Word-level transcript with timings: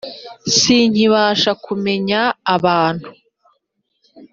sinkibasha 0.57 1.51
kumenya 1.65 2.21
abantu. 2.55 3.09